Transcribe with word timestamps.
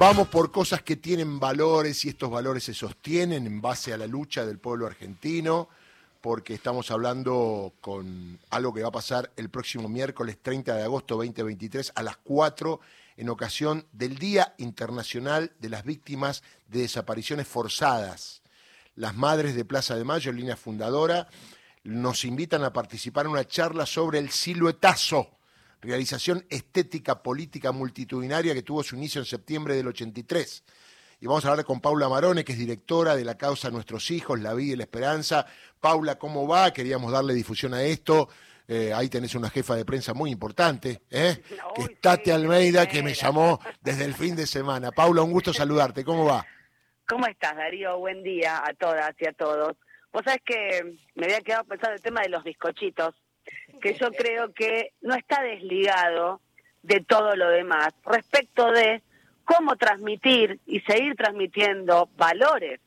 Vamos 0.00 0.28
por 0.28 0.50
cosas 0.50 0.80
que 0.80 0.96
tienen 0.96 1.38
valores 1.38 2.06
y 2.06 2.08
estos 2.08 2.30
valores 2.30 2.64
se 2.64 2.72
sostienen 2.72 3.46
en 3.46 3.60
base 3.60 3.92
a 3.92 3.98
la 3.98 4.06
lucha 4.06 4.46
del 4.46 4.58
pueblo 4.58 4.86
argentino, 4.86 5.68
porque 6.22 6.54
estamos 6.54 6.90
hablando 6.90 7.74
con 7.82 8.38
algo 8.48 8.72
que 8.72 8.80
va 8.80 8.88
a 8.88 8.92
pasar 8.92 9.30
el 9.36 9.50
próximo 9.50 9.90
miércoles 9.90 10.38
30 10.40 10.74
de 10.74 10.84
agosto 10.84 11.16
2023 11.16 11.92
a 11.94 12.02
las 12.02 12.16
4 12.16 12.80
en 13.18 13.28
ocasión 13.28 13.84
del 13.92 14.16
Día 14.16 14.54
Internacional 14.56 15.52
de 15.60 15.68
las 15.68 15.84
Víctimas 15.84 16.42
de 16.68 16.80
Desapariciones 16.80 17.46
Forzadas. 17.46 18.40
Las 18.96 19.14
Madres 19.14 19.54
de 19.54 19.66
Plaza 19.66 19.96
de 19.96 20.04
Mayo, 20.04 20.32
línea 20.32 20.56
fundadora, 20.56 21.28
nos 21.84 22.24
invitan 22.24 22.64
a 22.64 22.72
participar 22.72 23.26
en 23.26 23.32
una 23.32 23.46
charla 23.46 23.84
sobre 23.84 24.18
el 24.18 24.30
siluetazo 24.30 25.39
realización 25.80 26.44
estética 26.48 27.22
política 27.22 27.72
multitudinaria 27.72 28.54
que 28.54 28.62
tuvo 28.62 28.82
su 28.82 28.96
inicio 28.96 29.20
en 29.20 29.24
septiembre 29.24 29.74
del 29.74 29.88
83. 29.88 30.64
Y 31.20 31.26
vamos 31.26 31.44
a 31.44 31.50
hablar 31.50 31.66
con 31.66 31.80
Paula 31.80 32.08
Marone, 32.08 32.44
que 32.44 32.52
es 32.52 32.58
directora 32.58 33.14
de 33.14 33.24
la 33.24 33.36
causa 33.36 33.70
Nuestros 33.70 34.10
Hijos, 34.10 34.40
La 34.40 34.54
Vida 34.54 34.72
y 34.72 34.76
la 34.76 34.84
Esperanza. 34.84 35.46
Paula, 35.78 36.18
¿cómo 36.18 36.48
va? 36.48 36.72
Queríamos 36.72 37.12
darle 37.12 37.34
difusión 37.34 37.74
a 37.74 37.82
esto. 37.82 38.28
Eh, 38.66 38.92
ahí 38.94 39.08
tenés 39.08 39.34
una 39.34 39.50
jefa 39.50 39.74
de 39.74 39.84
prensa 39.84 40.14
muy 40.14 40.30
importante, 40.30 41.02
¿eh? 41.10 41.42
que 41.74 41.82
es 41.82 42.00
Tati 42.00 42.30
Almeida, 42.30 42.86
que 42.86 43.02
me 43.02 43.14
llamó 43.14 43.60
desde 43.80 44.04
el 44.04 44.14
fin 44.14 44.36
de 44.36 44.46
semana. 44.46 44.92
Paula, 44.92 45.22
un 45.22 45.32
gusto 45.32 45.52
saludarte. 45.52 46.04
¿Cómo 46.04 46.24
va? 46.24 46.46
¿Cómo 47.08 47.26
estás, 47.26 47.56
Darío? 47.56 47.98
Buen 47.98 48.22
día 48.22 48.62
a 48.64 48.72
todas 48.74 49.12
y 49.18 49.26
a 49.26 49.32
todos. 49.32 49.76
Vos 50.12 50.22
sabés 50.24 50.40
que 50.44 50.96
me 51.16 51.24
había 51.24 51.40
quedado 51.40 51.64
pensando 51.64 51.96
el 51.96 52.02
tema 52.02 52.22
de 52.22 52.28
los 52.28 52.44
bizcochitos 52.44 53.14
que 53.80 53.94
yo 53.94 54.12
creo 54.12 54.52
que 54.52 54.92
no 55.00 55.14
está 55.14 55.42
desligado 55.42 56.40
de 56.82 57.00
todo 57.00 57.36
lo 57.36 57.48
demás 57.48 57.92
respecto 58.04 58.70
de 58.70 59.02
cómo 59.44 59.76
transmitir 59.76 60.60
y 60.66 60.80
seguir 60.80 61.16
transmitiendo 61.16 62.08
valores 62.16 62.80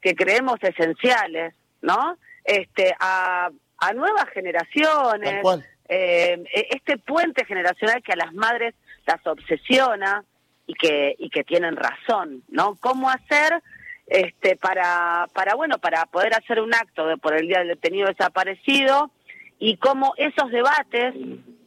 que 0.00 0.14
creemos 0.14 0.62
esenciales, 0.62 1.54
¿no? 1.82 2.16
Este 2.44 2.94
a, 3.00 3.50
a 3.78 3.92
nuevas 3.92 4.28
generaciones, 4.32 5.44
eh, 5.88 6.44
este 6.70 6.96
puente 6.98 7.44
generacional 7.44 8.02
que 8.02 8.12
a 8.12 8.16
las 8.16 8.32
madres 8.34 8.74
las 9.06 9.26
obsesiona 9.26 10.24
y 10.66 10.74
que 10.74 11.16
y 11.18 11.30
que 11.30 11.44
tienen 11.44 11.76
razón, 11.76 12.42
¿no? 12.48 12.76
Cómo 12.76 13.10
hacer 13.10 13.62
este 14.06 14.56
para 14.56 15.26
para 15.32 15.54
bueno 15.56 15.78
para 15.78 16.06
poder 16.06 16.34
hacer 16.34 16.60
un 16.60 16.72
acto 16.74 17.06
de 17.06 17.16
por 17.16 17.34
el 17.34 17.48
día 17.48 17.58
del 17.58 17.68
detenido 17.68 18.06
desaparecido 18.06 19.10
y 19.58 19.76
cómo 19.76 20.14
esos 20.16 20.50
debates 20.50 21.14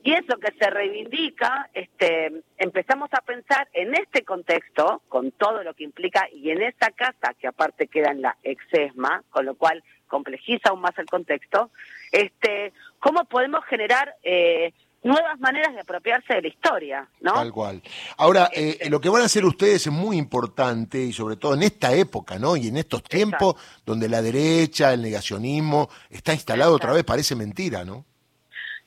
y 0.01 0.13
eso 0.13 0.37
que 0.37 0.53
se 0.57 0.69
reivindica, 0.69 1.69
este, 1.73 2.31
empezamos 2.57 3.09
a 3.13 3.21
pensar 3.21 3.67
en 3.73 3.93
este 3.95 4.23
contexto, 4.23 5.01
con 5.09 5.31
todo 5.31 5.63
lo 5.63 5.73
que 5.73 5.83
implica, 5.83 6.27
y 6.31 6.51
en 6.51 6.61
esta 6.61 6.91
casa, 6.91 7.33
que 7.39 7.47
aparte 7.47 7.87
queda 7.87 8.11
en 8.11 8.21
la 8.21 8.37
exesma, 8.43 9.23
con 9.29 9.45
lo 9.45 9.55
cual 9.55 9.83
complejiza 10.07 10.69
aún 10.69 10.81
más 10.81 10.97
el 10.97 11.05
contexto, 11.05 11.69
este, 12.11 12.71
cómo 12.99 13.25
podemos 13.25 13.65
generar 13.65 14.15
eh, 14.23 14.73
nuevas 15.03 15.39
maneras 15.39 15.73
de 15.73 15.81
apropiarse 15.81 16.35
de 16.35 16.41
la 16.41 16.47
historia, 16.47 17.07
¿no? 17.21 17.33
Tal 17.33 17.51
cual. 17.51 17.81
Ahora, 18.17 18.49
eh, 18.53 18.87
lo 18.89 18.99
que 18.99 19.09
van 19.09 19.21
a 19.21 19.25
hacer 19.25 19.45
ustedes 19.45 19.87
es 19.87 19.93
muy 19.93 20.17
importante 20.17 21.01
y 21.01 21.13
sobre 21.13 21.37
todo 21.37 21.53
en 21.53 21.63
esta 21.63 21.93
época, 21.93 22.37
¿no? 22.37 22.57
Y 22.57 22.67
en 22.67 22.77
estos 22.77 23.03
tiempos 23.03 23.55
donde 23.85 24.09
la 24.09 24.21
derecha, 24.21 24.93
el 24.93 25.01
negacionismo 25.01 25.89
está 26.09 26.33
instalado 26.33 26.75
otra 26.75 26.93
vez, 26.93 27.03
parece 27.03 27.35
mentira, 27.35 27.85
¿no? 27.85 28.05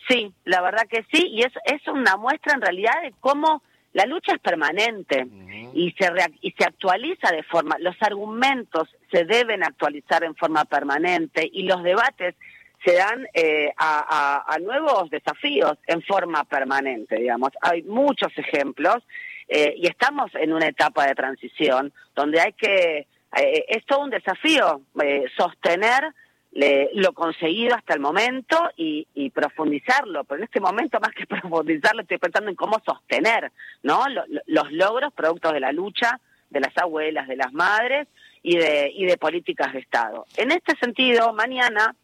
Sí, 0.08 0.32
la 0.44 0.60
verdad 0.60 0.82
que 0.90 1.06
sí, 1.12 1.28
y 1.28 1.42
es, 1.42 1.52
es 1.64 1.86
una 1.86 2.16
muestra 2.16 2.54
en 2.54 2.60
realidad 2.60 3.02
de 3.02 3.14
cómo 3.20 3.62
la 3.92 4.04
lucha 4.06 4.32
es 4.34 4.40
permanente 4.40 5.26
y, 5.74 5.92
se 5.92 6.10
y 6.40 6.52
se 6.52 6.64
actualiza 6.64 7.30
de 7.30 7.42
forma, 7.42 7.76
los 7.78 7.94
argumentos 8.00 8.88
se 9.10 9.24
deben 9.24 9.62
actualizar 9.62 10.24
en 10.24 10.34
forma 10.34 10.64
permanente 10.64 11.48
y 11.52 11.64
los 11.64 11.82
debates 11.82 12.34
se 12.84 12.94
dan 12.94 13.26
eh, 13.34 13.72
a, 13.76 14.56
nuevos 14.60 15.10
desafíos 15.10 15.78
en 15.86 16.02
forma 16.02 16.44
permanente, 16.44 17.16
digamos. 17.16 17.50
Hay 17.60 17.82
muchos 17.82 18.32
ejemplos 18.36 18.98
eh, 19.48 19.74
y 19.76 19.86
estamos 19.86 20.30
en 20.34 20.52
una 20.52 20.66
etapa 20.66 21.06
de 21.06 21.14
transición 21.14 21.92
donde 22.14 22.40
hay 22.40 22.52
que, 22.52 23.06
eh, 23.36 23.64
es 23.68 23.84
todo 23.86 24.00
un 24.00 24.10
desafío 24.10 24.82
sostener 25.36 26.12
lo 26.94 27.14
conseguido 27.14 27.74
hasta 27.74 27.94
el 27.94 28.00
momento 28.00 28.58
y, 28.76 29.30
profundizarlo, 29.30 30.24
pero 30.24 30.38
en 30.38 30.44
este 30.44 30.60
momento 30.60 31.00
más 31.00 31.12
que 31.14 31.26
profundizarlo 31.40 32.02
estoy 32.02 32.18
pensando 32.18 32.50
en 32.50 32.56
cómo 32.56 32.80
sostener 32.84 33.50
¿no? 33.82 34.04
los 34.46 34.72
logros 34.72 35.12
productos 35.14 35.54
de 35.54 35.60
la 35.60 35.72
lucha 35.72 36.20
de 36.50 36.60
las 36.60 36.76
abuelas, 36.76 37.26
de 37.26 37.36
las 37.36 37.54
madres 37.54 38.06
y 38.42 38.58
de, 38.58 38.92
y 38.94 39.06
de 39.06 39.16
políticas 39.16 39.72
de 39.72 39.78
Estado. 39.78 40.26
En 40.36 40.52
este 40.52 40.76
sentido, 40.76 41.32
mañana 41.32 41.94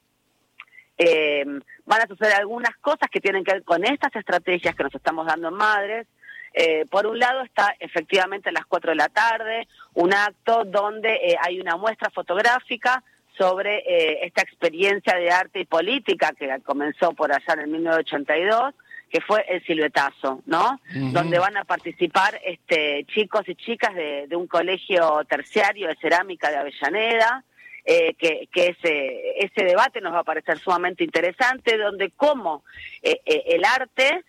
eh, 0.99 1.45
van 1.87 2.03
a 2.03 2.07
suceder 2.07 2.35
algunas 2.35 2.77
cosas 2.79 3.09
que 3.11 3.21
tienen 3.21 3.45
que 3.45 3.55
ver 3.55 3.63
con 3.63 3.85
estas 3.85 4.15
estrategias 4.15 4.75
que 4.75 4.83
nos 4.83 4.95
estamos 4.95 5.27
dando 5.27 5.49
en 5.49 5.55
Madres. 5.55 6.07
Eh, 6.53 6.87
por 6.91 7.07
un 7.07 7.19
lado 7.19 7.43
está 7.43 7.75
efectivamente 7.79 8.49
a 8.49 8.53
las 8.53 8.67
4 8.67 8.91
de 8.91 8.97
la 8.97 9.09
tarde 9.09 9.69
un 9.95 10.13
acto 10.13 10.65
donde 10.65 11.15
eh, 11.15 11.37
hay 11.41 11.61
una 11.61 11.77
muestra 11.77 12.11
fotográfica 12.11 13.03
sobre 13.37 13.79
eh, 13.79 14.27
esta 14.27 14.43
experiencia 14.43 15.15
de 15.15 15.31
arte 15.31 15.61
y 15.61 15.65
política 15.67 16.33
que 16.37 16.49
comenzó 16.65 17.13
por 17.13 17.31
allá 17.33 17.55
en 17.55 17.61
el 17.61 17.69
1982 17.69 18.75
que 19.11 19.21
fue 19.23 19.43
el 19.49 19.65
siluetazo, 19.65 20.43
¿no? 20.45 20.81
Donde 20.93 21.39
van 21.39 21.57
a 21.57 21.65
participar 21.65 22.39
este, 22.45 23.07
chicos 23.07 23.49
y 23.49 23.55
chicas 23.55 23.95
de, 23.95 24.27
de 24.27 24.37
un 24.37 24.47
colegio 24.47 25.25
terciario 25.27 25.89
de 25.89 25.97
cerámica 25.97 26.51
de 26.51 26.59
Avellaneda, 26.59 27.43
eh, 27.91 28.15
que, 28.19 28.47
ese, 28.53 29.65
debate 29.65 30.03
nos 30.03 30.12
va 30.12 30.19
a 30.19 30.25
parecer 30.25 30.59
sumamente 30.59 31.04
interesante, 31.04 31.78
donde 31.78 32.10
como 32.10 32.62
eh, 33.03 33.19
eh, 33.25 33.44
el 33.47 33.65
arte 33.65 34.25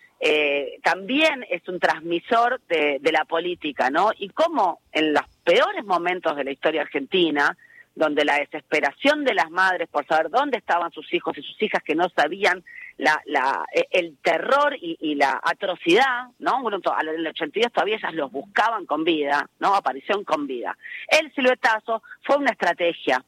también 0.81 1.45
es 1.49 1.67
un 1.67 1.77
transmisor 1.77 2.61
de, 2.69 3.01
la 3.11 3.25
política, 3.25 3.89
¿no? 3.89 4.11
Y 4.17 4.29
cómo 4.29 4.79
en 4.93 5.13
los 5.13 5.23
peores 5.43 5.83
momentos 5.83 6.37
de 6.37 6.45
la 6.45 6.51
historia 6.51 6.83
argentina, 6.83 7.57
donde 7.95 8.23
la 8.23 8.37
desesperación 8.39 9.25
de 9.25 9.33
las 9.33 9.49
madres 9.49 9.89
por 9.89 10.05
saber 10.05 10.29
dónde 10.29 10.57
estaban 10.57 10.91
sus 10.91 11.13
hijos 11.13 11.37
y 11.37 11.41
sus 11.41 11.61
hijas 11.61 11.83
que 11.83 11.95
no 11.95 12.07
sabían 12.15 12.63
la, 12.95 13.21
la, 13.25 13.65
el 13.91 14.17
terror 14.21 14.73
y, 14.79 15.15
la 15.15 15.37
atrocidad, 15.43 16.27
¿no? 16.39 16.61
Bueno, 16.61 16.79
en 17.01 17.09
el 17.09 17.27
82 17.27 17.73
todavía 17.73 17.97
ellas 17.97 18.13
los 18.13 18.31
buscaban 18.31 18.85
con 18.85 19.03
vida, 19.03 19.49
¿no? 19.59 19.75
Aparición 19.75 20.23
con 20.23 20.47
vida. 20.47 20.77
El 21.09 21.33
siluetazo 21.33 22.01
fue 22.23 22.37
una 22.37 22.51
estrategia 22.51 23.21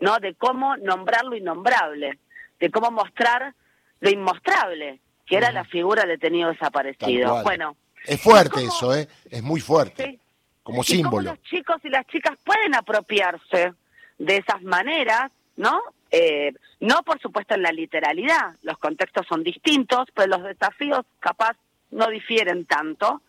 ¿no? 0.00 0.18
De 0.18 0.34
cómo 0.34 0.76
nombrar 0.76 1.24
lo 1.24 1.36
innombrable, 1.36 2.18
de 2.60 2.70
cómo 2.70 2.90
mostrar 2.90 3.54
lo 4.00 4.10
inmostrable, 4.10 5.00
que 5.26 5.36
era 5.36 5.52
la 5.52 5.64
figura 5.64 6.04
detenido 6.04 6.50
desaparecido. 6.50 7.42
Bueno. 7.42 7.76
Es 8.04 8.20
fuerte 8.20 8.64
eso, 8.64 8.94
¿eh? 8.94 9.08
Es 9.30 9.42
muy 9.42 9.60
fuerte. 9.60 10.20
Como 10.62 10.82
símbolo. 10.82 11.30
los 11.30 11.42
chicos 11.42 11.76
y 11.84 11.90
las 11.90 12.06
chicas 12.06 12.38
pueden 12.42 12.74
apropiarse 12.74 13.74
de 14.18 14.36
esas 14.36 14.62
maneras, 14.62 15.30
¿no? 15.56 15.82
Eh, 16.10 16.52
no, 16.80 17.02
por 17.02 17.20
supuesto, 17.20 17.54
en 17.54 17.62
la 17.62 17.72
literalidad. 17.72 18.54
Los 18.62 18.78
contextos 18.78 19.26
son 19.28 19.42
distintos, 19.42 20.06
pero 20.14 20.38
los 20.38 20.44
desafíos 20.44 21.04
capaz 21.20 21.56
no 21.90 22.08
difieren 22.08 22.66
tanto 22.66 23.22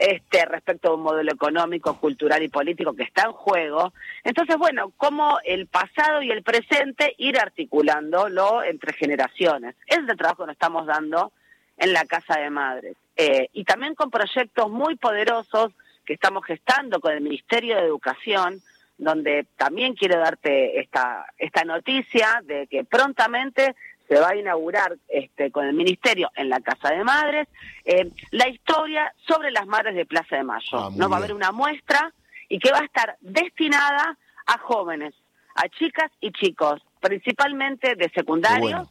este, 0.00 0.46
respecto 0.46 0.88
a 0.88 0.94
un 0.94 1.02
modelo 1.02 1.30
económico, 1.30 1.94
cultural 2.00 2.42
y 2.42 2.48
político 2.48 2.94
que 2.94 3.02
está 3.02 3.24
en 3.26 3.32
juego. 3.32 3.92
Entonces, 4.24 4.56
bueno, 4.56 4.94
cómo 4.96 5.38
el 5.44 5.66
pasado 5.66 6.22
y 6.22 6.30
el 6.30 6.42
presente 6.42 7.14
ir 7.18 7.38
articulándolo 7.38 8.62
entre 8.64 8.94
generaciones. 8.94 9.76
Ese 9.86 10.00
es 10.00 10.08
el 10.08 10.16
trabajo 10.16 10.44
que 10.44 10.46
nos 10.46 10.54
estamos 10.54 10.86
dando 10.86 11.32
en 11.76 11.92
la 11.92 12.06
Casa 12.06 12.40
de 12.40 12.48
Madres. 12.48 12.96
Eh, 13.14 13.50
y 13.52 13.64
también 13.64 13.94
con 13.94 14.10
proyectos 14.10 14.70
muy 14.70 14.96
poderosos 14.96 15.72
que 16.06 16.14
estamos 16.14 16.46
gestando 16.46 16.98
con 16.98 17.12
el 17.12 17.20
Ministerio 17.20 17.76
de 17.76 17.82
Educación, 17.82 18.62
donde 18.96 19.46
también 19.58 19.94
quiero 19.94 20.18
darte 20.18 20.80
esta, 20.80 21.26
esta 21.36 21.64
noticia 21.64 22.40
de 22.44 22.66
que 22.68 22.84
prontamente 22.84 23.76
se 24.10 24.18
va 24.18 24.30
a 24.30 24.36
inaugurar 24.36 24.96
este, 25.06 25.52
con 25.52 25.64
el 25.66 25.72
Ministerio 25.72 26.32
en 26.34 26.48
la 26.48 26.58
Casa 26.58 26.90
de 26.90 27.04
Madres 27.04 27.46
eh, 27.84 28.10
la 28.32 28.48
historia 28.48 29.14
sobre 29.28 29.52
las 29.52 29.68
madres 29.68 29.94
de 29.94 30.04
Plaza 30.04 30.34
de 30.34 30.42
Mayo. 30.42 30.66
Ah, 30.72 30.90
no 30.96 31.08
va 31.08 31.16
a 31.16 31.18
haber 31.20 31.32
una 31.32 31.52
muestra 31.52 32.12
y 32.48 32.58
que 32.58 32.72
va 32.72 32.80
a 32.80 32.84
estar 32.84 33.16
destinada 33.20 34.18
a 34.46 34.58
jóvenes, 34.58 35.14
a 35.54 35.68
chicas 35.68 36.10
y 36.20 36.32
chicos, 36.32 36.82
principalmente 36.98 37.94
de 37.94 38.10
secundarios, 38.12 38.88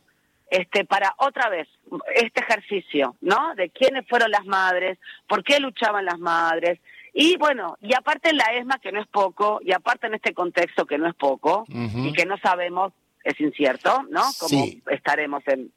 este, 0.49 0.85
para 0.85 1.13
otra 1.17 1.49
vez 1.49 1.67
este 2.15 2.39
ejercicio, 2.39 3.17
¿no? 3.19 3.53
De 3.55 3.71
quiénes 3.71 4.07
fueron 4.07 4.31
las 4.31 4.45
madres, 4.45 4.97
por 5.27 5.43
qué 5.43 5.59
luchaban 5.59 6.05
las 6.05 6.17
madres, 6.17 6.79
y 7.13 7.35
bueno, 7.35 7.75
y 7.81 7.93
aparte 7.93 8.29
en 8.29 8.37
la 8.37 8.45
ESMA, 8.53 8.79
que 8.79 8.93
no 8.93 9.01
es 9.01 9.07
poco, 9.07 9.59
y 9.61 9.73
aparte 9.73 10.07
en 10.07 10.13
este 10.13 10.33
contexto, 10.33 10.85
que 10.85 10.97
no 10.97 11.09
es 11.09 11.15
poco, 11.15 11.65
y 11.67 12.13
que 12.13 12.25
no 12.25 12.37
sabemos 12.37 12.93
es 13.23 13.39
incierto, 13.39 14.03
¿no? 14.09 14.23
Como 14.39 14.65
estaremos 14.91 15.43
en, 15.47 15.71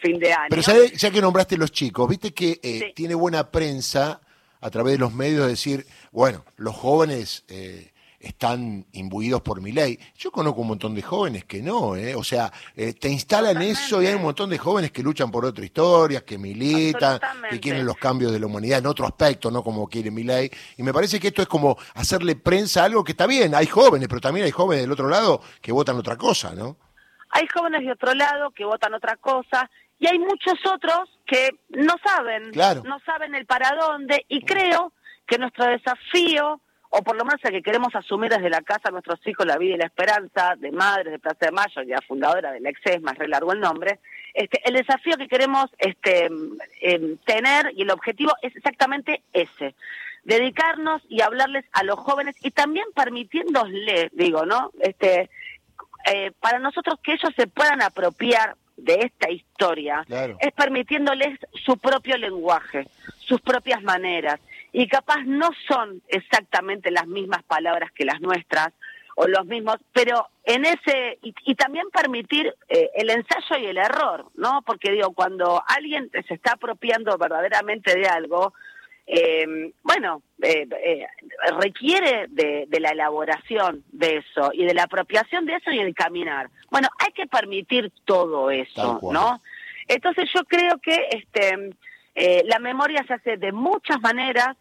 fin 0.00 0.18
de 0.18 0.32
año. 0.32 0.48
Pero 0.50 0.62
ya, 0.62 1.10
que 1.10 1.20
nombraste 1.20 1.56
los 1.56 1.72
chicos, 1.72 2.08
viste 2.08 2.32
que 2.34 2.60
eh, 2.62 2.92
tiene 2.94 3.14
buena 3.14 3.50
prensa 3.50 4.20
a 4.60 4.70
través 4.70 4.94
de 4.94 4.98
los 4.98 5.14
medios 5.14 5.46
decir, 5.46 5.86
bueno, 6.12 6.44
los 6.56 6.76
jóvenes 6.76 7.44
eh, 7.48 7.92
están 8.20 8.86
imbuidos 8.92 9.40
por 9.40 9.62
mi 9.62 9.72
ley. 9.72 9.98
Yo 10.16 10.30
conozco 10.30 10.60
un 10.60 10.68
montón 10.68 10.94
de 10.94 11.00
jóvenes 11.00 11.46
que 11.46 11.62
no, 11.62 11.96
¿eh? 11.96 12.14
o 12.14 12.22
sea, 12.22 12.52
eh, 12.76 12.92
te 12.92 13.08
instalan 13.08 13.60
eso 13.62 14.02
y 14.02 14.06
hay 14.06 14.14
un 14.14 14.22
montón 14.22 14.50
de 14.50 14.58
jóvenes 14.58 14.92
que 14.92 15.02
luchan 15.02 15.30
por 15.30 15.46
otra 15.46 15.64
historia, 15.64 16.24
que 16.24 16.36
militan, 16.36 17.18
que 17.48 17.58
quieren 17.58 17.86
los 17.86 17.96
cambios 17.96 18.30
de 18.30 18.38
la 18.38 18.46
humanidad 18.46 18.80
en 18.80 18.86
otro 18.86 19.06
aspecto, 19.06 19.50
no 19.50 19.64
como 19.64 19.88
quiere 19.88 20.10
mi 20.10 20.22
ley. 20.22 20.50
Y 20.76 20.82
me 20.82 20.92
parece 20.92 21.18
que 21.18 21.28
esto 21.28 21.40
es 21.40 21.48
como 21.48 21.78
hacerle 21.94 22.36
prensa 22.36 22.82
a 22.82 22.84
algo 22.84 23.02
que 23.02 23.12
está 23.12 23.26
bien, 23.26 23.54
hay 23.54 23.66
jóvenes, 23.66 24.06
pero 24.06 24.20
también 24.20 24.44
hay 24.44 24.52
jóvenes 24.52 24.84
del 24.84 24.92
otro 24.92 25.08
lado 25.08 25.40
que 25.62 25.72
votan 25.72 25.96
otra 25.96 26.16
cosa, 26.16 26.54
¿no? 26.54 26.76
Hay 27.30 27.46
jóvenes 27.46 27.82
de 27.82 27.92
otro 27.92 28.12
lado 28.14 28.50
que 28.50 28.64
votan 28.64 28.92
otra 28.92 29.16
cosa 29.16 29.70
y 29.98 30.06
hay 30.08 30.18
muchos 30.18 30.54
otros 30.66 31.08
que 31.26 31.50
no 31.70 31.94
saben, 32.04 32.50
no 32.84 32.98
saben 33.06 33.34
el 33.34 33.46
para 33.46 33.70
dónde 33.76 34.26
y 34.28 34.42
creo 34.42 34.92
que 35.26 35.38
nuestro 35.38 35.66
desafío 35.66 36.60
o 36.90 37.02
por 37.02 37.16
lo 37.16 37.24
menos 37.24 37.40
el 37.44 37.52
que 37.52 37.62
queremos 37.62 37.94
asumir 37.94 38.30
desde 38.30 38.50
la 38.50 38.62
casa 38.62 38.88
a 38.88 38.90
nuestros 38.90 39.24
hijos 39.26 39.46
la 39.46 39.58
vida 39.58 39.74
y 39.74 39.78
la 39.78 39.86
esperanza, 39.86 40.54
de 40.56 40.72
madres 40.72 41.12
de 41.12 41.18
Plaza 41.20 41.46
de 41.46 41.52
Mayo, 41.52 41.82
ya 41.82 42.00
fundadora 42.06 42.52
del 42.52 42.66
EXES, 42.66 43.00
más 43.00 43.16
re 43.16 43.28
largo 43.28 43.52
el 43.52 43.60
nombre, 43.60 44.00
este, 44.34 44.60
el 44.64 44.74
desafío 44.74 45.16
que 45.16 45.28
queremos 45.28 45.70
este, 45.78 46.26
em, 46.80 47.16
tener 47.24 47.72
y 47.76 47.82
el 47.82 47.90
objetivo 47.90 48.32
es 48.42 48.54
exactamente 48.56 49.22
ese, 49.32 49.74
dedicarnos 50.24 51.02
y 51.08 51.22
hablarles 51.22 51.64
a 51.72 51.84
los 51.84 51.98
jóvenes 51.98 52.34
y 52.42 52.50
también 52.50 52.86
permitiéndosles, 52.94 54.10
digo, 54.12 54.44
¿no? 54.44 54.72
Este, 54.80 55.30
eh, 56.06 56.32
para 56.40 56.58
nosotros 56.58 56.98
que 57.02 57.12
ellos 57.12 57.30
se 57.36 57.46
puedan 57.46 57.82
apropiar 57.82 58.56
de 58.76 58.94
esta 58.94 59.30
historia 59.30 60.04
es 60.40 60.52
permitiéndoles 60.52 61.38
su 61.64 61.76
propio 61.76 62.16
lenguaje, 62.16 62.86
sus 63.18 63.40
propias 63.40 63.82
maneras 63.82 64.40
y 64.72 64.88
capaz 64.88 65.24
no 65.24 65.48
son 65.68 66.02
exactamente 66.08 66.90
las 66.90 67.06
mismas 67.06 67.42
palabras 67.44 67.90
que 67.92 68.04
las 68.04 68.20
nuestras 68.20 68.72
o 69.16 69.26
los 69.26 69.44
mismos, 69.46 69.76
pero 69.92 70.28
en 70.44 70.64
ese 70.64 71.18
y, 71.22 71.54
también 71.54 71.86
permitir 71.90 72.54
eh, 72.68 72.90
el 72.94 73.10
ensayo 73.10 73.58
y 73.58 73.66
el 73.66 73.76
error, 73.76 74.26
¿no? 74.34 74.62
Porque 74.64 74.92
digo, 74.92 75.12
cuando 75.12 75.62
alguien 75.66 76.10
se 76.26 76.34
está 76.34 76.52
apropiando 76.52 77.18
verdaderamente 77.18 77.94
de 77.98 78.06
algo, 78.06 78.54
eh, 79.12 79.72
bueno, 79.82 80.22
eh, 80.40 80.68
eh, 80.84 81.06
requiere 81.58 82.26
de, 82.28 82.66
de, 82.68 82.80
la 82.80 82.90
elaboración 82.90 83.82
de 83.90 84.18
eso 84.18 84.52
y 84.52 84.64
de 84.64 84.72
la 84.72 84.84
apropiación 84.84 85.46
de 85.46 85.56
eso 85.56 85.72
y 85.72 85.80
el 85.80 85.94
caminar. 85.94 86.48
Bueno, 86.70 86.88
hay 86.98 87.12
que 87.12 87.26
permitir 87.26 87.92
todo 88.04 88.52
eso, 88.52 89.00
¿no? 89.12 89.42
Entonces 89.88 90.30
yo 90.32 90.44
creo 90.44 90.78
que 90.78 91.08
este 91.10 91.72
eh, 92.14 92.42
la 92.46 92.58
memoria 92.58 93.04
se 93.06 93.14
hace 93.14 93.36
de 93.36 93.52
muchas 93.52 94.00
maneras, 94.00 94.56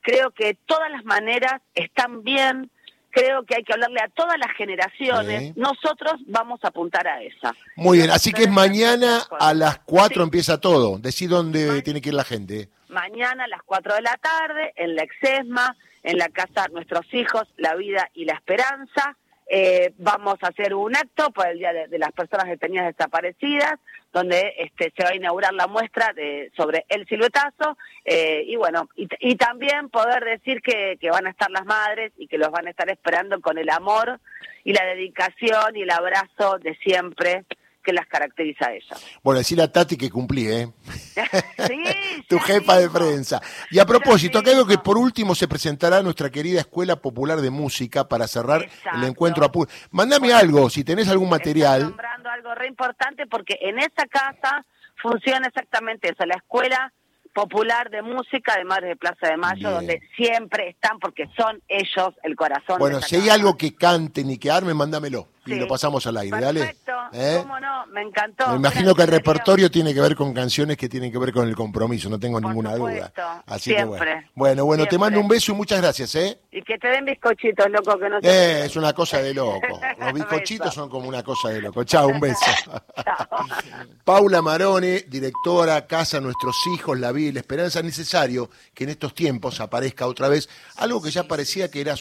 creo 0.00 0.30
que 0.30 0.56
todas 0.66 0.90
las 0.90 1.04
maneras 1.04 1.60
están 1.74 2.22
bien, 2.22 2.70
creo 3.10 3.44
que 3.44 3.56
hay 3.56 3.64
que 3.64 3.72
hablarle 3.72 4.00
a 4.00 4.08
todas 4.08 4.38
las 4.38 4.50
generaciones, 4.56 5.56
nosotros 5.56 6.14
vamos 6.26 6.60
a 6.64 6.68
apuntar 6.68 7.06
a 7.06 7.22
esa. 7.22 7.54
Muy 7.76 7.98
bien, 7.98 8.10
así 8.10 8.32
que 8.32 8.48
mañana 8.48 9.22
a 9.38 9.54
las 9.54 9.78
4 9.78 10.22
empieza 10.22 10.58
todo, 10.58 10.98
decí 10.98 11.26
dónde 11.26 11.82
tiene 11.82 12.00
que 12.00 12.08
ir 12.08 12.14
la 12.14 12.24
gente. 12.24 12.68
Mañana 12.88 13.44
a 13.44 13.48
las 13.48 13.62
4 13.62 13.94
de 13.94 14.02
la 14.02 14.16
tarde 14.16 14.72
en 14.76 14.96
la 14.96 15.02
Exesma, 15.02 15.76
en 16.02 16.18
la 16.18 16.28
Casa 16.28 16.68
Nuestros 16.72 17.06
Hijos, 17.12 17.48
La 17.56 17.74
Vida 17.74 18.10
y 18.14 18.24
la 18.24 18.34
Esperanza. 18.34 19.16
Eh, 19.54 19.92
vamos 19.98 20.36
a 20.40 20.46
hacer 20.46 20.72
un 20.72 20.96
acto 20.96 21.30
por 21.30 21.46
el 21.46 21.58
Día 21.58 21.74
de, 21.74 21.98
las 21.98 22.10
Personas 22.12 22.46
Detenidas 22.46 22.86
Desaparecidas, 22.86 23.74
donde 24.10 24.54
este, 24.56 24.90
se 24.96 25.04
va 25.04 25.10
a 25.10 25.14
inaugurar 25.14 25.52
la 25.52 25.66
muestra 25.66 26.14
de, 26.14 26.50
sobre 26.56 26.86
el 26.88 27.06
siluetazo, 27.06 27.76
eh, 28.06 28.44
y 28.46 28.56
bueno, 28.56 28.88
y, 28.96 29.36
también 29.36 29.90
poder 29.90 30.24
decir 30.24 30.62
que, 30.62 30.96
que 30.98 31.10
van 31.10 31.26
a 31.26 31.30
estar 31.30 31.50
las 31.50 31.66
madres 31.66 32.12
y 32.16 32.28
que 32.28 32.38
los 32.38 32.50
van 32.50 32.66
a 32.66 32.70
estar 32.70 32.88
esperando 32.88 33.42
con 33.42 33.58
el 33.58 33.68
amor 33.68 34.20
y 34.64 34.72
la 34.72 34.86
dedicación 34.86 35.76
y 35.76 35.82
el 35.82 35.90
abrazo 35.90 36.58
de 36.58 36.74
siempre 36.76 37.44
que 37.82 37.92
las 37.92 38.06
caracteriza 38.06 38.66
a 38.66 38.72
ella. 38.72 38.96
Bueno, 39.22 39.38
decirle 39.38 39.64
a 39.64 39.72
Tati 39.72 39.96
que 39.96 40.10
cumplí, 40.10 40.48
¿eh? 40.48 40.68
sí, 41.66 41.82
tu 42.28 42.38
jefa 42.38 42.78
de 42.78 42.88
prensa. 42.88 43.40
Y 43.70 43.78
a 43.78 43.86
propósito, 43.86 44.38
acá 44.38 44.50
veo 44.50 44.66
que 44.66 44.78
por 44.78 44.98
último 44.98 45.34
se 45.34 45.48
presentará 45.48 46.02
nuestra 46.02 46.30
querida 46.30 46.60
Escuela 46.60 46.96
Popular 46.96 47.40
de 47.40 47.50
Música 47.50 48.08
para 48.08 48.26
cerrar 48.28 48.68
el 48.94 49.04
encuentro 49.04 49.44
a 49.44 49.52
Mándame 49.90 50.32
algo, 50.32 50.70
si 50.70 50.84
tenés 50.84 51.08
algún 51.08 51.28
material. 51.28 51.82
nombrando 51.82 52.30
algo 52.30 52.54
re 52.54 52.68
importante 52.68 53.26
porque 53.26 53.58
en 53.60 53.78
esa 53.78 54.06
casa 54.08 54.64
funciona 54.96 55.48
exactamente 55.48 56.10
eso, 56.10 56.24
la 56.24 56.36
escuela 56.36 56.92
popular 57.32 57.90
de 57.90 58.02
música 58.02 58.56
de 58.56 58.64
Madres 58.64 58.90
de 58.90 58.96
Plaza 58.96 59.28
de 59.28 59.36
Mayo, 59.36 59.70
donde 59.70 60.00
siempre 60.16 60.68
están 60.68 60.98
porque 60.98 61.28
son 61.36 61.62
ellos 61.68 62.14
el 62.22 62.36
corazón. 62.36 62.78
Bueno, 62.78 63.00
si 63.00 63.16
hay 63.16 63.30
algo 63.30 63.56
que 63.56 63.74
canten 63.74 64.30
y 64.30 64.38
que 64.38 64.50
armen, 64.50 64.76
mándamelo 64.76 65.28
y 65.46 65.54
lo 65.54 65.66
pasamos 65.66 66.06
al 66.06 66.18
aire, 66.18 66.38
Perfecto. 66.38 66.92
¿Eh? 67.12 67.38
¿Cómo 67.42 67.58
no? 67.58 67.71
Me 67.92 68.02
encantó. 68.02 68.48
Me 68.48 68.56
imagino 68.56 68.94
que 68.94 69.02
el 69.02 69.08
repertorio 69.08 69.70
tiene 69.70 69.92
que 69.92 70.00
ver 70.00 70.16
con 70.16 70.32
canciones 70.32 70.78
que 70.78 70.88
tienen 70.88 71.12
que 71.12 71.18
ver 71.18 71.32
con 71.32 71.46
el 71.46 71.54
compromiso, 71.54 72.08
no 72.08 72.18
tengo 72.18 72.40
ninguna 72.40 72.74
duda. 72.74 73.12
Así 73.46 73.70
Siempre. 73.74 73.98
que 73.98 74.04
bueno. 74.04 74.28
Bueno, 74.34 74.64
bueno, 74.64 74.86
te 74.86 74.98
mando 74.98 75.20
un 75.20 75.28
beso 75.28 75.52
y 75.52 75.54
muchas 75.54 75.80
gracias, 75.80 76.14
¿eh? 76.14 76.38
Y 76.50 76.62
que 76.62 76.78
te 76.78 76.88
den 76.88 77.04
bizcochitos, 77.04 77.70
loco, 77.70 77.98
que 77.98 78.08
no 78.08 78.18
eh, 78.22 78.62
Es 78.64 78.76
una 78.76 78.94
cosa 78.94 79.20
de 79.20 79.34
loco. 79.34 79.60
Los 80.00 80.12
bizcochitos 80.14 80.72
son 80.72 80.88
como 80.88 81.06
una 81.06 81.22
cosa 81.22 81.50
de 81.50 81.60
loco. 81.60 81.84
Chao, 81.84 82.08
un 82.08 82.20
beso. 82.20 82.46
Paula 84.04 84.40
Marone, 84.40 85.04
directora 85.08 85.86
Casa 85.86 86.20
Nuestros 86.20 86.56
Hijos, 86.74 86.98
La 86.98 87.12
Vida 87.12 87.28
y 87.28 87.32
la 87.32 87.40
Esperanza. 87.40 87.80
Es 87.80 87.84
necesario 87.84 88.48
que 88.72 88.84
en 88.84 88.90
estos 88.90 89.14
tiempos 89.14 89.60
aparezca 89.60 90.06
otra 90.06 90.28
vez 90.28 90.48
algo 90.76 91.02
que 91.02 91.10
ya 91.10 91.24
parecía 91.24 91.70
que 91.70 91.80
era 91.80 91.90